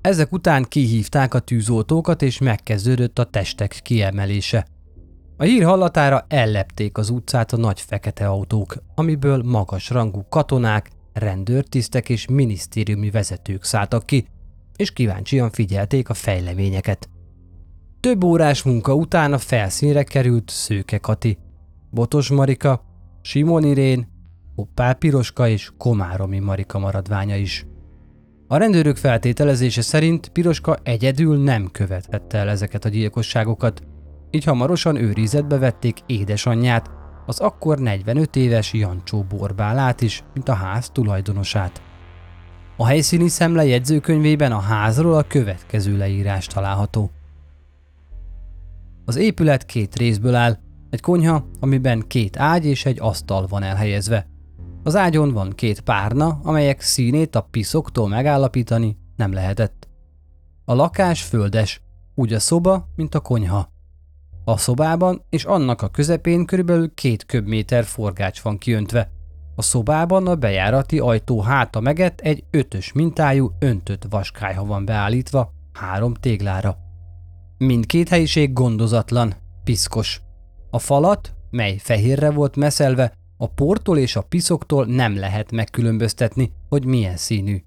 [0.00, 4.66] Ezek után kihívták a tűzoltókat, és megkezdődött a testek kiemelése.
[5.36, 12.08] A hír hallatára ellepték az utcát a nagy fekete autók, amiből magas rangú katonák, rendőrtisztek
[12.08, 14.26] és minisztériumi vezetők szálltak ki,
[14.76, 17.08] és kíváncsian figyelték a fejleményeket.
[18.00, 21.38] Több órás munka után a felszínre került Szőke Kati,
[21.90, 22.84] Botos Marika,
[23.22, 24.08] Simon Irén,
[24.54, 27.66] Hoppál Piroska és Komáromi Marika maradványa is.
[28.46, 33.82] A rendőrök feltételezése szerint Piroska egyedül nem követhette el ezeket a gyilkosságokat,
[34.30, 36.90] így hamarosan őrizetbe vették édesanyját,
[37.26, 41.82] az akkor 45 éves Jancsó Borbálát is, mint a ház tulajdonosát.
[42.76, 47.10] A helyszíni szemle jegyzőkönyvében a házról a következő leírás található.
[49.04, 50.58] Az épület két részből áll,
[50.90, 54.26] egy konyha, amiben két ágy és egy asztal van elhelyezve.
[54.82, 59.88] Az ágyon van két párna, amelyek színét a piszoktól megállapítani nem lehetett.
[60.64, 61.82] A lakás földes,
[62.14, 63.73] úgy a szoba, mint a konyha.
[64.44, 69.10] A szobában és annak a közepén körülbelül két köbméter forgács van kiöntve.
[69.54, 76.14] A szobában a bejárati ajtó háta meget egy ötös mintájú öntött vaskályha van beállítva három
[76.14, 76.76] téglára.
[77.58, 80.20] Mindkét helyiség gondozatlan, piszkos.
[80.70, 86.84] A falat, mely fehérre volt meszelve, a portól és a piszoktól nem lehet megkülönböztetni, hogy
[86.84, 87.62] milyen színű.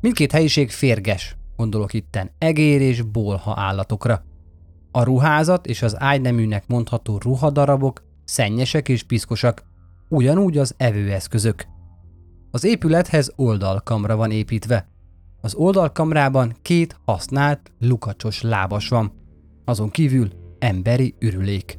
[0.00, 4.24] Mindkét helyiség férges, gondolok itten egér és bolha állatokra.
[4.92, 9.64] A ruházat és az ágyneműnek mondható ruhadarabok szennyesek és piszkosak,
[10.08, 11.64] ugyanúgy az evőeszközök.
[12.50, 14.88] Az épülethez oldalkamra van építve.
[15.40, 19.12] Az oldalkamrában két használt, lukacsos lábas van,
[19.64, 21.78] azon kívül emberi ürülék.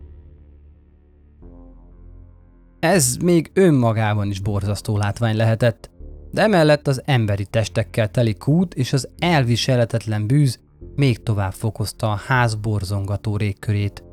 [2.79, 5.89] Ez még önmagában is borzasztó látvány lehetett,
[6.31, 10.59] de emellett az emberi testekkel teli kút és az elviselhetetlen bűz
[11.01, 14.03] még tovább fokozta a ház borzongató régkörét.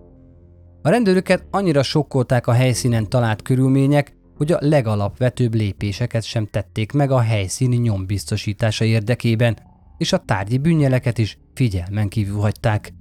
[0.82, 7.10] A rendőröket annyira sokkolták a helyszínen talált körülmények, hogy a legalapvetőbb lépéseket sem tették meg
[7.10, 9.58] a helyszíni nyombiztosítása érdekében,
[9.98, 12.94] és a tárgyi bűnjeleket is figyelmen kívül hagyták.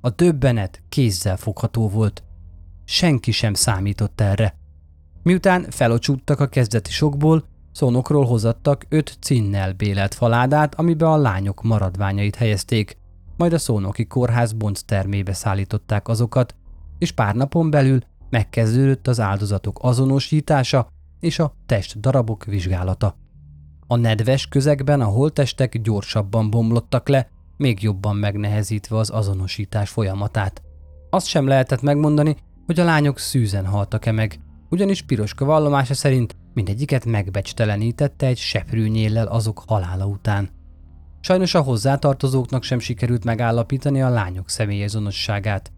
[0.00, 2.22] A döbbenet kézzel fogható volt.
[2.84, 4.54] Senki sem számított erre.
[5.22, 12.36] Miután felocsúttak a kezdeti sokból, szónokról hozattak öt cinnel bélelt faládát, amiben a lányok maradványait
[12.36, 12.96] helyezték,
[13.36, 16.54] majd a szónoki kórház bonc termébe szállították azokat,
[16.98, 20.88] és pár napon belül megkezdődött az áldozatok azonosítása
[21.20, 23.16] és a test darabok vizsgálata.
[23.86, 30.62] A nedves közegben a holtestek gyorsabban bomlottak le, még jobban megnehezítve az azonosítás folyamatát.
[31.10, 37.04] Azt sem lehetett megmondani, hogy a lányok szűzen haltak-e meg, ugyanis Piroska vallomása szerint mindegyiket
[37.04, 40.50] megbecstelenítette egy seprűnyéllel azok halála után.
[41.20, 45.72] Sajnos a hozzátartozóknak sem sikerült megállapítani a lányok személyazonosságát.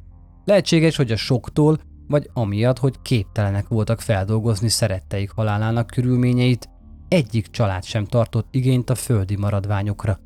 [0.44, 6.68] Lehetséges, hogy a soktól, vagy amiatt, hogy képtelenek voltak feldolgozni szeretteik halálának körülményeit,
[7.08, 10.18] egyik család sem tartott igényt a földi maradványokra.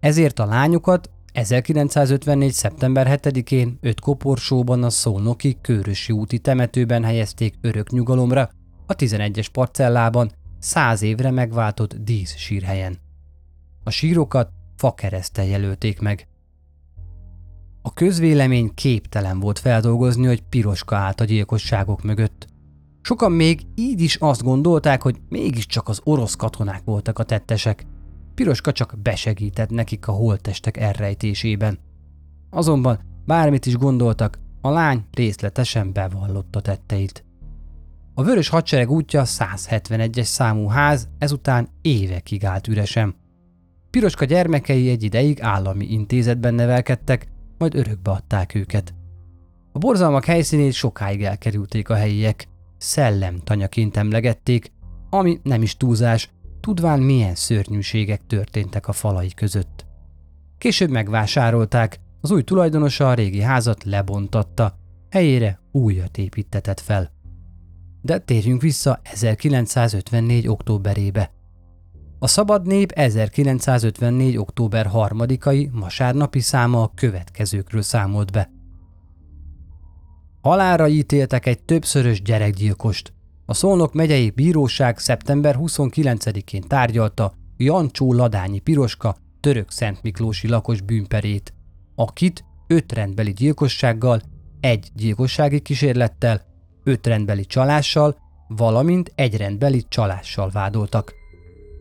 [0.00, 2.52] Ezért a lányokat 1954.
[2.52, 8.50] szeptember 7-én öt koporsóban a Szolnoki Körösi úti temetőben helyezték örök nyugalomra,
[8.86, 12.98] a 11-es parcellában száz évre megváltott dísz sírhelyen.
[13.84, 16.26] A sírokat fakeresztel jelölték meg.
[17.82, 22.46] A közvélemény képtelen volt feldolgozni, hogy piroska állt a gyilkosságok mögött.
[23.00, 27.86] Sokan még így is azt gondolták, hogy mégiscsak az orosz katonák voltak a tettesek,
[28.34, 31.78] Piroska csak besegített nekik a holttestek elrejtésében.
[32.50, 37.24] Azonban bármit is gondoltak, a lány részletesen bevallotta tetteit.
[38.14, 43.14] A vörös hadsereg útja 171-es számú ház ezután évekig állt üresen.
[43.90, 47.26] Piroska gyermekei egy ideig állami intézetben nevelkedtek,
[47.58, 48.94] majd örökbe adták őket.
[49.72, 54.72] A borzalmak helyszínét sokáig elkerülték a helyiek, szellemtanyaként emlegették,
[55.10, 59.86] ami nem is túlzás, tudván milyen szörnyűségek történtek a falai között.
[60.58, 64.78] Később megvásárolták, az új tulajdonosa a régi házat lebontatta,
[65.10, 67.11] helyére újat építetett fel.
[68.02, 70.48] De térjünk vissza 1954.
[70.48, 71.32] októberébe.
[72.18, 74.36] A Szabad Nép 1954.
[74.36, 78.50] október 3-ai vasárnapi száma a következőkről számolt be.
[80.40, 83.12] Halára ítéltek egy többszörös gyerekgyilkost.
[83.46, 91.54] A Szolnok megyei bíróság szeptember 29-én tárgyalta Jancsó Ladányi Piroska török Szent Miklósi lakos bűnperét,
[91.94, 94.20] akit öt rendbeli gyilkossággal,
[94.60, 96.51] egy gyilkossági kísérlettel,
[96.84, 98.16] öt rendbeli csalással,
[98.48, 101.14] valamint egy rendbeli csalással vádoltak.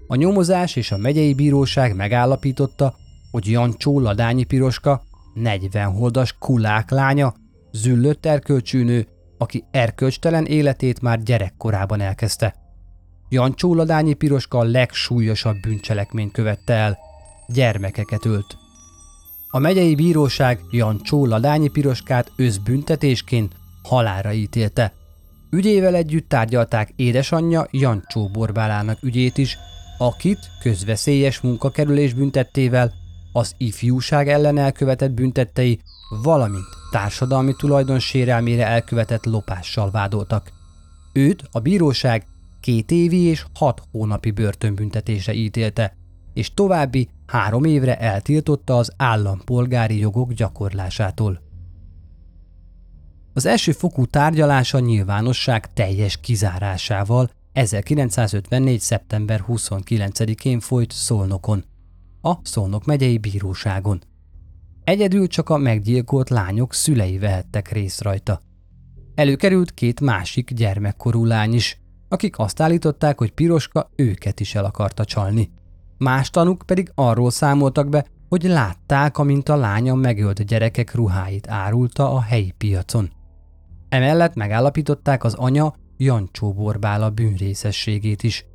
[0.08, 2.96] A nyomozás és a megyei bíróság megállapította,
[3.32, 5.02] hogy Jancsó Ladányi Piroska
[5.34, 7.34] 40 holdas kulák lánya,
[7.72, 12.56] züllött erkölcsűnő, aki erkölcstelen életét már gyerekkorában elkezdte.
[13.30, 16.98] Jancsó Ladányi Piroska a legsúlyosabb bűncselekményt követte el.
[17.48, 18.58] Gyermekeket ölt.
[19.50, 24.94] A megyei bíróság Jancsó Ladányi Piroskát összbüntetésként halára ítélte.
[25.50, 29.58] Ügyével együtt tárgyalták édesanyja Jancsó Borbálának ügyét is,
[29.98, 32.94] akit közveszélyes munkakerülés büntettével,
[33.34, 35.80] az ifjúság ellen elkövetett büntettei,
[36.24, 40.52] valamint társadalmi tulajdon sérelmére elkövetett lopással vádoltak.
[41.14, 42.26] Őt a bíróság
[42.60, 45.96] két évi és hat hónapi börtönbüntetésre ítélte,
[46.34, 51.51] és további három évre eltiltotta az állampolgári jogok gyakorlásától.
[53.34, 58.80] Az első fokú tárgyalása nyilvánosság teljes kizárásával 1954.
[58.80, 61.64] szeptember 29-én folyt Szolnokon,
[62.22, 64.02] a Szolnok megyei bíróságon.
[64.84, 68.42] Egyedül csak a meggyilkolt lányok szülei vehettek részt rajta.
[69.16, 75.06] Előkerült két másik gyermekkorú lány is, akik azt állították, hogy Piroska őket is el akarta
[75.06, 75.52] csalni.
[75.98, 82.14] Más tanuk pedig arról számoltak be, hogy látták, amint a lánya megölt gyerekek ruháit árulta
[82.14, 83.10] a helyi piacon.
[83.92, 88.46] Emellett megállapították az anya Jancsó Borbála bűnrészességét is.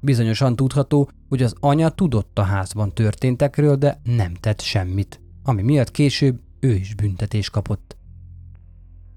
[0.00, 5.90] Bizonyosan tudható, hogy az anya tudott a házban történtekről, de nem tett semmit, ami miatt
[5.90, 7.96] később ő is büntetés kapott.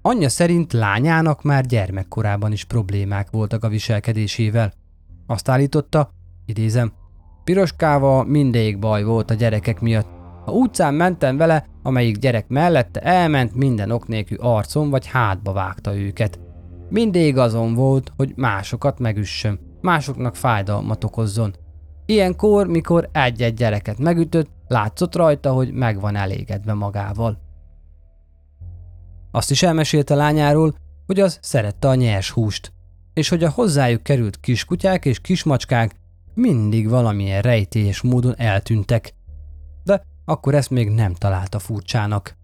[0.02, 4.72] Anyja szerint lányának már gyermekkorában is problémák voltak a viselkedésével.
[5.26, 6.10] Azt állította,
[6.44, 6.92] idézem,
[7.44, 10.17] Piroskával mindig baj volt a gyerekek miatt.
[10.48, 15.96] Ha utcán mentem vele, amelyik gyerek mellette elment, minden ok nélkül arcon vagy hátba vágta
[15.96, 16.40] őket.
[16.88, 21.54] Mindig azon volt, hogy másokat megüssön, másoknak fájdalmat okozzon.
[22.06, 27.38] Ilyenkor, mikor egy-egy gyereket megütött, látszott rajta, hogy meg van elégedve magával.
[29.30, 30.74] Azt is elmesélte lányáról,
[31.06, 32.72] hogy az szerette a nyers húst,
[33.14, 35.94] és hogy a hozzájuk került kiskutyák és kismacskák
[36.34, 39.14] mindig valamilyen rejtélyes módon eltűntek.
[39.84, 42.36] De akkor ezt még nem találta furcsának.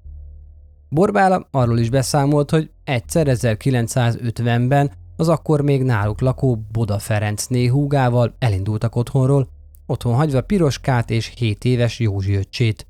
[0.88, 8.35] Borbála arról is beszámolt, hogy egyszer 1950-ben az akkor még náluk lakó Boda Ferenc húgával
[8.38, 9.49] elindultak otthonról,
[9.87, 12.87] otthon hagyva Piroskát és 7 éves Józsi öccsét.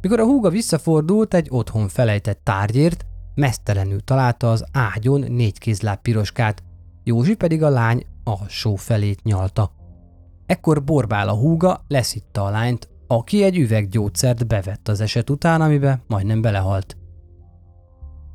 [0.00, 6.62] Mikor a húga visszafordult egy otthon felejtett tárgyért, mesztelenül találta az ágyon négy kézláb Piroskát,
[7.04, 9.70] Józsi pedig a lány alsó felét nyalta.
[10.46, 15.60] Ekkor Borbál a húga leszitta a lányt, aki egy üveg gyógyszert bevett az eset után,
[15.60, 16.96] amibe majdnem belehalt.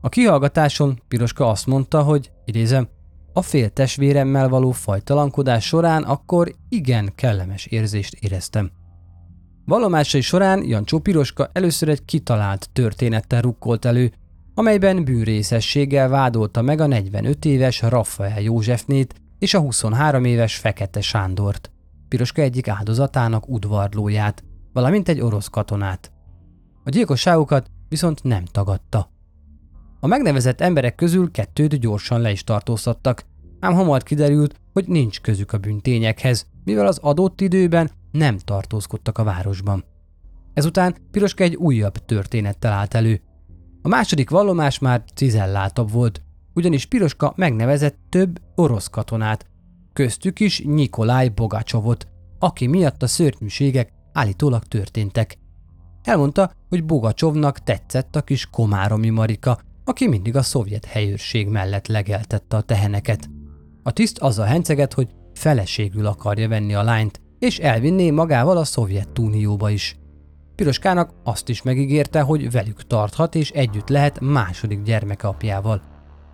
[0.02, 2.88] A kihallgatáson Piroska azt mondta, hogy, idézem,
[3.34, 8.72] a fél testvéremmel való fajtalankodás során akkor igen kellemes érzést éreztem.
[9.66, 14.12] Valomásai során Jancsó Piroska először egy kitalált történettel rukkolt elő,
[14.54, 21.72] amelyben bűnrészességgel vádolta meg a 45 éves Rafael Józsefnét és a 23 éves Fekete Sándort,
[22.08, 26.12] Piroska egyik áldozatának udvarlóját, valamint egy orosz katonát.
[26.84, 29.10] A gyilkosságokat viszont nem tagadta.
[30.00, 33.26] A megnevezett emberek közül kettőt gyorsan le is tartóztattak,
[33.60, 39.24] ám hamar kiderült, hogy nincs közük a bűntényekhez, mivel az adott időben nem tartózkodtak a
[39.24, 39.84] városban.
[40.54, 43.22] Ezután Piroska egy újabb történettel állt elő.
[43.82, 46.22] A második vallomás már cizelláltabb volt,
[46.54, 49.46] ugyanis Piroska megnevezett több orosz katonát,
[49.94, 52.08] köztük is Nikolaj Bogacsovot,
[52.40, 55.38] aki miatt a szörnyűségek állítólag történtek.
[56.04, 62.58] Elmondta, hogy Bogacsovnak tetszett a kis komáromi Marika, aki mindig a szovjet helyőrség mellett legeltette
[62.58, 63.30] a teheneket.
[63.84, 69.70] A tiszt azzal henceget, hogy feleségül akarja venni a lányt, és elvinné magával a Szovjetunióba
[69.70, 69.96] is.
[70.56, 75.82] Piroskának azt is megígérte, hogy velük tarthat és együtt lehet második gyermeke apjával.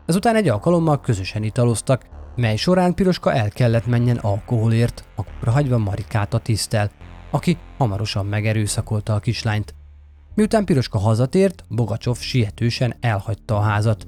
[0.05, 2.05] Ezután egy alkalommal közösen italoztak,
[2.35, 6.91] mely során Piroska el kellett menjen alkoholért, akkor hagyva Marikát a tisztel,
[7.31, 9.75] aki hamarosan megerőszakolta a kislányt.
[10.35, 14.07] Miután Piroska hazatért, Bogacsov sietősen elhagyta a házat.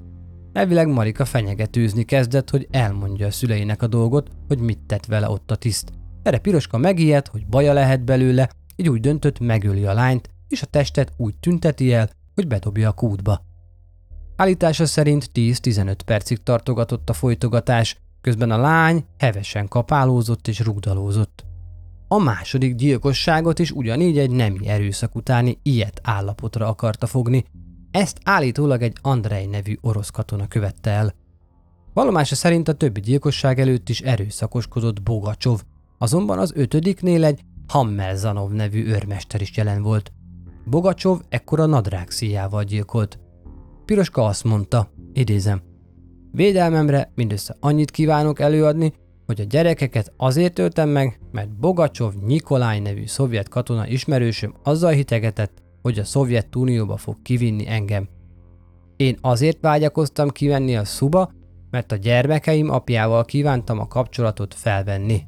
[0.53, 5.51] Elvileg Marika fenyegetőzni kezdett, hogy elmondja a szüleinek a dolgot, hogy mit tett vele ott
[5.51, 5.91] a tiszt.
[6.23, 10.65] Erre Piroska megijedt, hogy baja lehet belőle, így úgy döntött, megöli a lányt, és a
[10.65, 13.41] testet úgy tünteti el, hogy bedobja a kútba.
[14.35, 21.48] Állítása szerint 10-15 percig tartogatott a folytogatás, közben a lány hevesen kapálózott és rugdalózott.
[22.11, 27.45] A második gyilkosságot is ugyanígy egy nemi erőszak utáni ilyet állapotra akarta fogni.
[27.91, 31.13] Ezt állítólag egy Andrei nevű orosz katona követte el.
[31.93, 35.61] Vallomása szerint a többi gyilkosság előtt is erőszakoskodott Bogacsov,
[35.97, 40.11] azonban az ötödiknél egy Hammelzanov nevű őrmester is jelen volt.
[40.65, 43.19] Bogacsov ekkora nadrág szíjával gyilkolt.
[43.85, 45.61] Piroska azt mondta, idézem,
[46.31, 48.93] Védelmemre mindössze annyit kívánok előadni,
[49.29, 55.61] hogy a gyerekeket azért öltem meg, mert Bogacsov Nikolaj nevű szovjet katona ismerősöm azzal hitegetett,
[55.81, 58.07] hogy a Szovjetunióba fog kivinni engem.
[58.95, 61.31] Én azért vágyakoztam kivenni a szuba,
[61.71, 65.21] mert a gyermekeim apjával kívántam a kapcsolatot felvenni.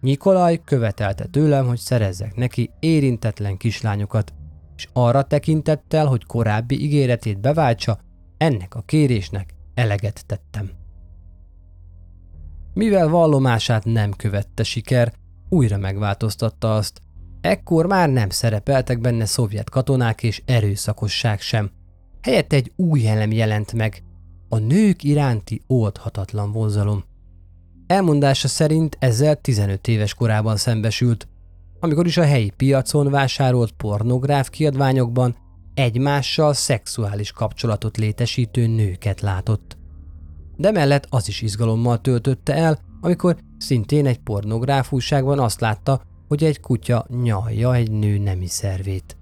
[0.00, 4.32] Nikolaj követelte tőlem, hogy szerezzek neki érintetlen kislányokat,
[4.76, 7.98] és arra tekintettel, hogy korábbi ígéretét beváltsa,
[8.36, 10.83] ennek a kérésnek eleget tettem.
[12.74, 15.12] Mivel vallomását nem követte siker,
[15.48, 17.00] újra megváltoztatta azt.
[17.40, 21.70] Ekkor már nem szerepeltek benne szovjet katonák és erőszakosság sem.
[22.22, 24.02] Helyett egy új elem jelent meg,
[24.48, 27.04] a nők iránti oldhatatlan vonzalom.
[27.86, 31.28] Elmondása szerint ezzel 15 éves korában szembesült,
[31.80, 35.36] amikor is a helyi piacon vásárolt pornográf kiadványokban
[35.74, 39.76] egymással szexuális kapcsolatot létesítő nőket látott.
[40.56, 46.60] De mellett az is izgalommal töltötte el, amikor szintén egy pornográfúságban azt látta, hogy egy
[46.60, 49.16] kutya nyalja egy nő nemi szervét.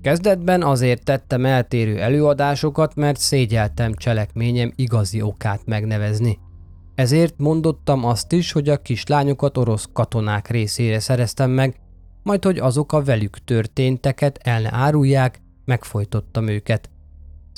[0.00, 6.38] Kezdetben azért tettem eltérő előadásokat, mert szégyeltem cselekményem igazi okát megnevezni.
[6.94, 11.80] Ezért mondottam azt is, hogy a kislányokat orosz katonák részére szereztem meg,
[12.22, 16.90] majd hogy azok a velük történteket el ne árulják, megfojtottam őket.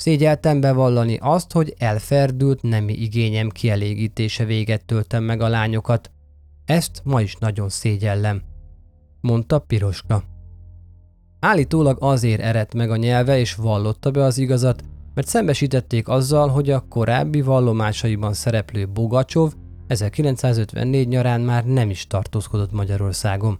[0.01, 6.11] Szégyeltem bevallani azt, hogy elferdült nemi igényem kielégítése véget töltem meg a lányokat.
[6.65, 8.41] Ezt ma is nagyon szégyellem,
[9.19, 10.23] mondta Piroska.
[11.39, 14.83] Állítólag azért eredt meg a nyelve és vallotta be az igazat,
[15.13, 19.53] mert szembesítették azzal, hogy a korábbi vallomásaiban szereplő Bogacsov
[19.87, 23.59] 1954 nyarán már nem is tartózkodott Magyarországon.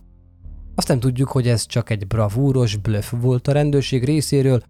[0.75, 4.63] Azt nem tudjuk, hogy ez csak egy bravúros bluff volt a rendőrség részéről,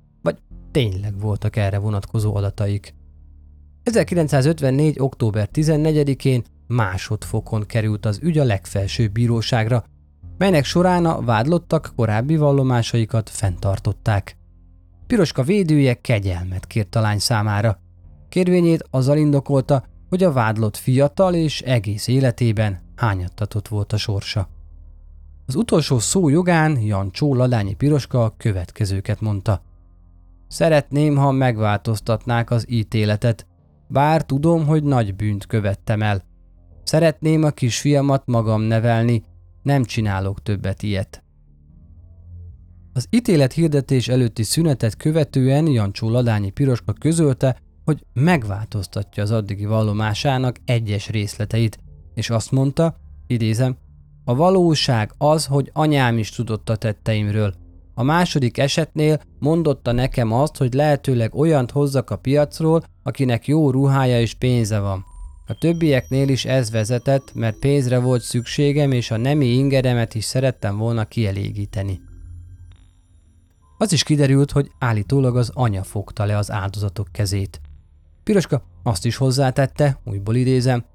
[0.72, 2.94] tényleg voltak erre vonatkozó adataik.
[3.84, 5.00] 1954.
[5.00, 9.84] október 14-én másodfokon került az ügy a legfelsőbb bíróságra,
[10.38, 14.38] melynek során a vádlottak korábbi vallomásaikat fenntartották.
[15.08, 17.80] Piroska védője kegyelmet kért a lány számára.
[18.30, 24.50] Kérvényét azzal indokolta, hogy a vádlott fiatal és egész életében hányattatott volt a sorsa.
[25.46, 29.62] Az utolsó szó jogán Jancsó Ladányi Piroska a következőket mondta.
[30.52, 33.48] Szeretném, ha megváltoztatnák az ítéletet,
[33.88, 36.24] bár tudom, hogy nagy bűnt követtem el.
[36.84, 39.24] Szeretném a kisfiamat magam nevelni,
[39.64, 41.24] nem csinálok többet ilyet.
[42.94, 50.56] Az ítélet hirdetés előtti szünetet követően Jancsó Ladányi Piroska közölte, hogy megváltoztatja az addigi vallomásának
[50.66, 51.78] egyes részleteit,
[52.14, 52.96] és azt mondta,
[53.28, 53.78] idézem,
[54.26, 57.61] a valóság az, hogy anyám is tudott a tetteimről.
[57.94, 64.20] A második esetnél mondotta nekem azt, hogy lehetőleg olyant hozzak a piacról, akinek jó ruhája
[64.20, 65.06] és pénze van.
[65.48, 70.78] A többieknél is ez vezetett, mert pénzre volt szükségem, és a nemi ingeremet is szerettem
[70.78, 72.02] volna kielégíteni.
[73.78, 77.62] Az is kiderült, hogy állítólag az anya fogta le az áldozatok kezét.
[78.24, 80.86] Piroska azt is hozzátette, újból idézem,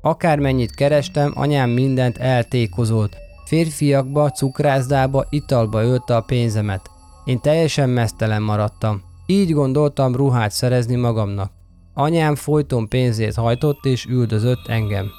[0.00, 3.16] Akármennyit kerestem, anyám mindent eltékozolt.
[3.46, 6.90] Férfiakba, cukrászdába, italba ölte a pénzemet.
[7.24, 9.02] Én teljesen mesztelen maradtam.
[9.26, 11.52] Így gondoltam ruhát szerezni magamnak.
[11.94, 15.10] Anyám folyton pénzét hajtott és üldözött engem.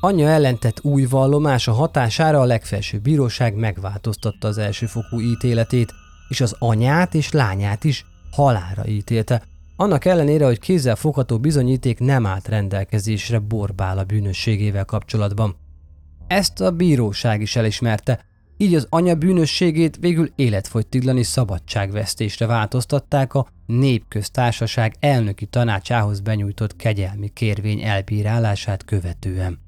[0.00, 5.92] Anyja ellentett új vallomása hatására a legfelsőbb bíróság megváltoztatta az elsőfokú ítéletét,
[6.28, 9.42] és az anyát és lányát is halára ítélte,
[9.76, 15.56] annak ellenére, hogy kézzel fogható bizonyíték nem állt rendelkezésre Borbála bűnösségével kapcsolatban.
[16.26, 18.24] Ezt a bíróság is elismerte,
[18.56, 27.80] így az anya bűnösségét végül életfogytiglani szabadságvesztésre változtatták a Népköztársaság elnöki tanácsához benyújtott kegyelmi kérvény
[27.80, 29.58] elbírálását követően.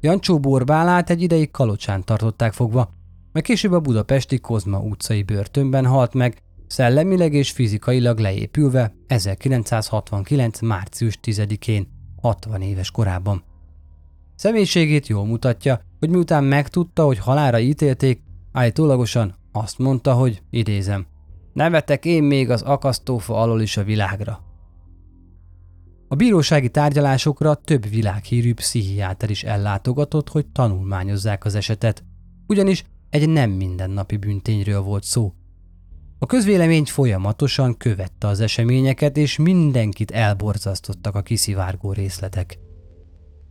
[0.00, 2.90] Jancsó Borbálát egy ideig Kalocsán tartották fogva,
[3.32, 10.60] mert később a budapesti Kozma utcai börtönben halt meg, szellemileg és fizikailag leépülve 1969.
[10.60, 11.88] március 10-én,
[12.22, 13.53] 60 éves korában.
[14.34, 18.22] Személyiségét jól mutatja, hogy miután megtudta, hogy halára ítélték,
[18.52, 21.06] állítólagosan azt mondta, hogy idézem,
[21.52, 24.42] nevetek én még az akasztófa alól is a világra.
[26.08, 32.04] A bírósági tárgyalásokra több világhírű pszichiáter is ellátogatott, hogy tanulmányozzák az esetet,
[32.46, 35.32] ugyanis egy nem mindennapi bűntényről volt szó.
[36.18, 42.58] A közvélemény folyamatosan követte az eseményeket, és mindenkit elborzasztottak a kiszivárgó részletek.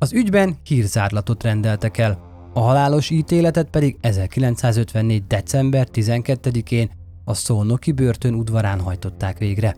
[0.03, 2.19] Az ügyben hírzárlatot rendeltek el,
[2.53, 5.27] a halálos ítéletet pedig 1954.
[5.27, 6.91] december 12-én
[7.23, 9.75] a Szolnoki börtön udvarán hajtották végre.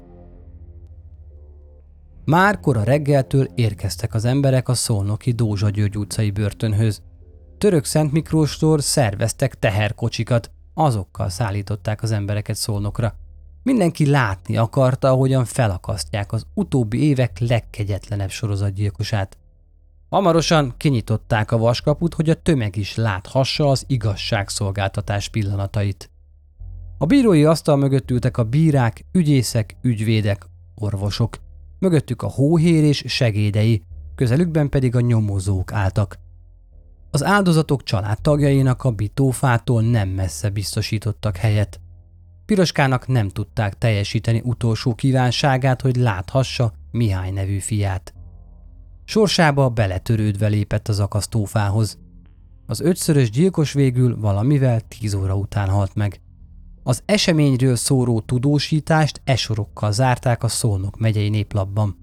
[2.24, 7.02] Már kora reggeltől érkeztek az emberek a Szolnoki Dózsa György utcai börtönhöz.
[7.58, 13.16] Török Szent Miklóstól szerveztek teherkocsikat, azokkal szállították az embereket Szolnokra.
[13.64, 19.38] Mindenki látni akarta, ahogyan felakasztják az utóbbi évek legkegyetlenebb sorozatgyilkosát.
[20.16, 26.12] Hamarosan kinyitották a vaskaput, hogy a tömeg is láthassa az igazságszolgáltatás pillanatait.
[26.98, 30.46] A bírói asztal mögött ültek a bírák, ügyészek, ügyvédek,
[30.76, 31.38] orvosok.
[31.80, 33.82] Mögöttük a hóhér és segédei,
[34.16, 36.20] közelükben pedig a nyomozók álltak.
[37.12, 41.80] Az áldozatok családtagjainak a bitófától nem messze biztosítottak helyet.
[42.46, 48.15] Piroskának nem tudták teljesíteni utolsó kívánságát, hogy láthassa Mihály nevű fiát.
[49.06, 51.98] Sorsába beletörődve lépett az akasztófához.
[52.66, 56.22] Az ötszörös gyilkos végül valamivel tíz óra után halt meg.
[56.84, 61.98] Az eseményről szóró tudósítást esorokkal zárták a Szolnok megyei néplapban.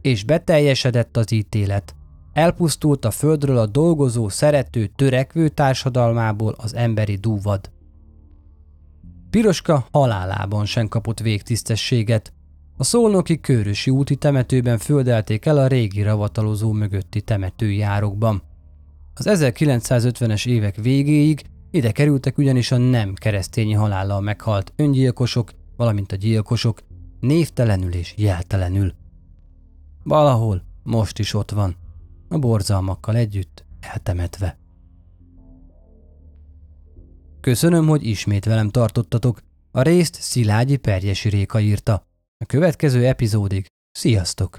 [0.00, 1.94] És beteljesedett az ítélet.
[2.32, 7.70] Elpusztult a földről a dolgozó, szerető, törekvő társadalmából az emberi dúvad.
[9.30, 12.32] Piroska halálában sem kapott végtisztességet,
[12.80, 18.42] a szolnoki Körösi úti temetőben földelték el a régi ravatalozó mögötti temetőjárokban.
[19.14, 26.16] Az 1950-es évek végéig ide kerültek ugyanis a nem keresztényi halállal meghalt öngyilkosok, valamint a
[26.16, 26.82] gyilkosok,
[27.20, 28.94] névtelenül és jeltelenül.
[30.02, 31.76] Valahol most is ott van,
[32.28, 34.58] a borzalmakkal együtt eltemetve.
[37.40, 39.42] Köszönöm, hogy ismét velem tartottatok.
[39.70, 42.08] A részt Szilágyi Perjesi Réka írta.
[42.44, 44.58] A következő epizódig sziasztok!